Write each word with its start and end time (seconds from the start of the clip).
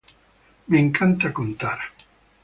Me 0.71 0.79
encanta 0.79 1.31
contar. 1.39 1.77